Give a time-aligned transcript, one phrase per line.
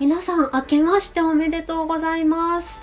[0.00, 2.80] 皆さん明けましておめでとうございます。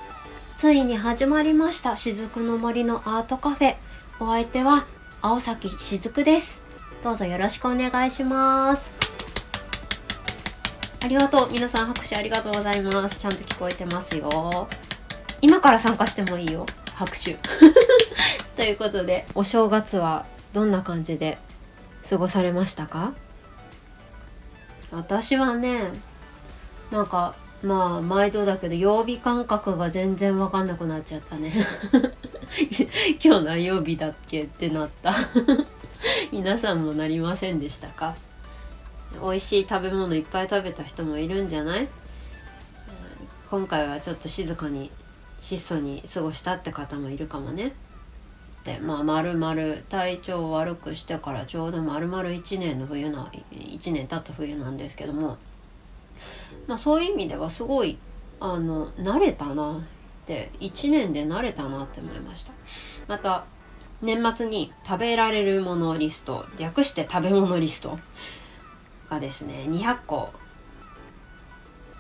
[0.58, 3.76] ついに始まりました雫の森のアートカフェ。
[4.22, 4.86] お相手は
[5.22, 6.64] 青崎しずくです。
[7.04, 8.90] どうぞよろしくお願いします。
[11.04, 11.52] ありがとう。
[11.52, 13.18] 皆さん拍手ありがとうございます。
[13.18, 14.70] ちゃんと聞こえてますよ。
[15.42, 16.66] 今から参加してもいいよ
[16.96, 17.38] 拍手。
[18.56, 21.38] ということでお正月はどんな感じで
[22.10, 23.14] 過ごされましたか？
[24.92, 25.92] 私はね
[26.92, 31.54] なんかまあ毎度だけど曜日感覚が全然わかんなくなっちゃったね。
[33.24, 35.14] 今日何曜日だっけってなった。
[36.34, 38.16] 皆さんもなりませんでしたか？
[39.22, 41.88] 美味しい食べ物いっぱい食べた人もいるんじゃない？
[43.50, 44.90] 今回はちょっと静かに
[45.40, 47.74] 質素に過ごしたって方もいるかもね。
[48.64, 55.38] でまあまるまる体調を悪くしてからちょうどまるまる1年の冬な1年経った冬なんですけども
[56.68, 57.98] まあそういう意味ではすごい
[58.40, 62.54] あの慣れたなって1年で慣れたなって思いました。
[63.08, 63.46] また
[64.02, 68.00] 年末に食べられるものリスト略して食べ物リスト
[69.10, 70.32] がですね200個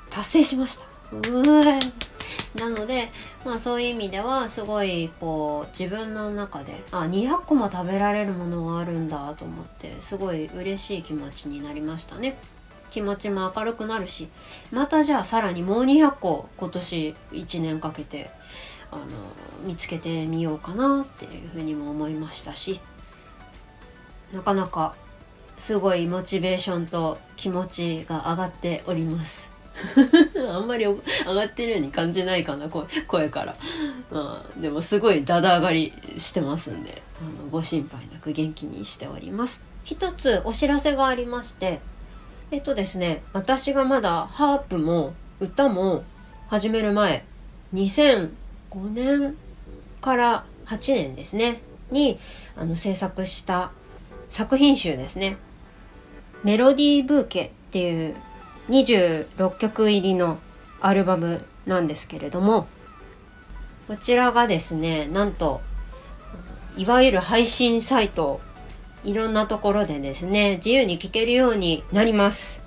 [0.09, 0.85] 達成しました。
[1.11, 1.79] うー
[2.55, 3.11] なので
[3.45, 12.37] まあそういう意味ではすごいこう自分の中であ200個も食べられるものがあるんだと思ってすごい嬉しい気持ちになりましたね。
[12.89, 14.27] 気持ちも明るくなるし
[14.71, 18.29] またじゃあさらにもう200個今年1年かけて
[18.91, 19.05] あの
[19.65, 22.81] 見つけてみようかなっていうふうにも思いましたし
[24.33, 24.93] なかなか
[25.57, 29.50] すごいモチベーションと気持ちが上がっております
[30.53, 33.55] あんまり上がってるように感じないかな声から、
[34.11, 39.63] まあ、でもすごいだだ上がりしてますんであのご心配なく元気にしております。
[39.83, 41.79] 一つお知らせがありまして
[42.51, 46.03] えっとですね私がまだハープも歌も
[46.49, 47.23] 始める前
[47.73, 48.29] 2005
[48.91, 49.35] 年
[50.01, 52.19] から8年ですねに
[52.55, 53.71] あの制作した
[54.29, 55.37] 作品集ですね。
[56.43, 58.15] メロディーブーケっていう
[58.69, 60.39] 26曲入りの
[60.79, 62.67] アルバムなんですけれども
[63.87, 65.61] こちらがですねなんと
[66.77, 68.39] いわゆる配信サイト
[69.03, 72.61] いろんなところでですね自由に聴けるようになります。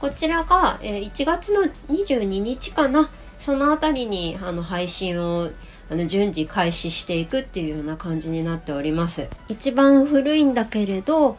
[0.00, 3.10] こちらが、1月の22日かな。
[3.36, 5.50] そのあたりにあの配信を
[5.90, 9.28] あの順次開始していくっていうような感じになっております。
[9.48, 11.36] 一番古いんだけれど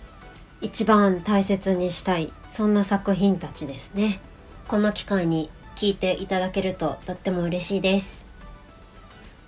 [0.61, 4.19] 一番大切にしたいそんな作品たちですね。
[4.67, 8.25] この機会に聞いていただけるととっても嬉しいです。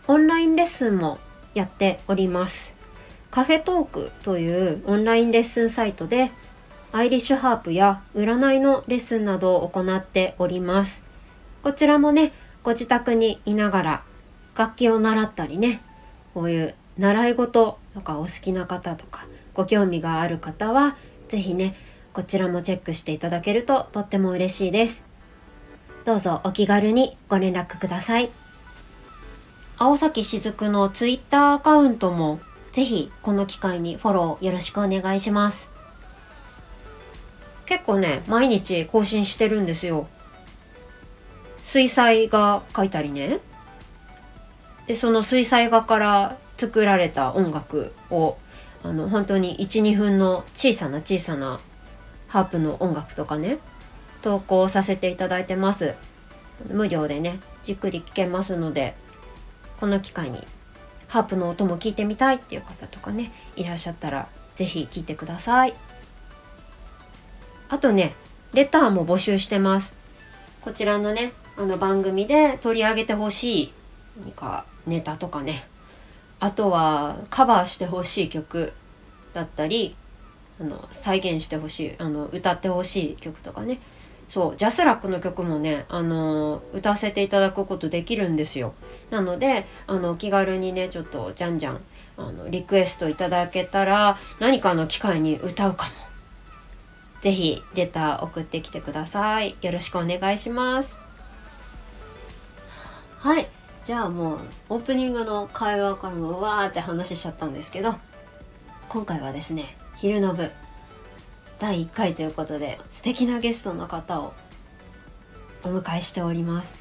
[0.08, 1.20] オンラインレッスンも
[1.54, 2.76] やっております。
[3.30, 6.32] カフェトークというオンラインレッスンサイトで
[6.94, 11.04] アイリッシュハープや占いのレッスンなどを行っております。
[11.64, 12.32] こちらもね
[12.64, 14.04] ご自宅にいながら
[14.58, 15.82] 楽器を習ったりね
[16.34, 20.98] こういう習い事とかお好きな方とかご興味がある方は
[21.28, 21.76] 是非ね
[22.14, 25.06] こちらもチェックしていただけるととっても嬉しいです。
[26.06, 28.30] どうぞお気軽にご連絡ください。
[29.78, 32.40] 青崎しずくのツイッターアカウントも
[32.72, 35.72] ぜひこの機会にフォローよろしくお願いします。
[37.66, 40.08] 結構ね、毎日更新してるんですよ。
[41.64, 43.40] 水彩画描いたりね。
[44.88, 48.38] で、その水彩画から作られた音楽を、
[48.84, 51.60] あの、本当に1、2分の小さな小さな
[52.32, 53.58] ハープの音楽とかね
[54.22, 55.96] 投稿させていただいてます。
[56.70, 58.96] 無料でねじっくり聴けますので
[59.78, 60.48] この機会に
[61.08, 65.74] ハープの音も聞いてみたいっていう方とかねいらっしゃったら是非聴いてください。
[67.68, 68.14] あとね
[68.54, 69.98] レターも募集してます。
[70.62, 73.74] こちらのねあの番組で取り上げてほしい
[74.22, 75.68] 何かネタとかね
[76.42, 78.74] あとはカバーしてほしい曲
[79.34, 79.96] だったり
[80.60, 83.80] あの再現してほしいあの歌ってほしい曲とかね。
[84.28, 88.74] そうジャスラックの曲もねあの歌わせていただくことできるんですよ。
[89.10, 91.82] なのであの気軽にねちょっとじゃんじゃん
[92.18, 95.92] あのリクエストいただけたら何かの機会に歌うかも。
[97.22, 99.56] 是非レター送ってきてください。
[99.62, 100.98] よろしくお願いします。
[103.20, 103.48] はい。
[103.84, 104.40] じゃあもう
[104.70, 107.96] オープニングの会話からもわーって話しちゃったんですけど
[108.90, 110.52] 今回はですね昼の部
[111.60, 114.34] 第1回ということで素敵なゲストの方を
[115.64, 116.81] お迎えしております。